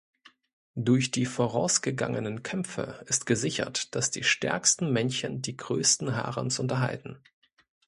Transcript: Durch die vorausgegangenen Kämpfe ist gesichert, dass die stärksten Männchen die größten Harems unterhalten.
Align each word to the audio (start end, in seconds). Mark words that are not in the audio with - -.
Durch 0.73 1.11
die 1.11 1.27
vorausgegangenen 1.27 2.41
Kämpfe 2.41 3.03
ist 3.05 3.27
gesichert, 3.27 3.93
dass 3.93 4.09
die 4.09 4.23
stärksten 4.23 4.91
Männchen 4.91 5.43
die 5.43 5.55
größten 5.55 6.15
Harems 6.17 6.57
unterhalten. 6.57 7.19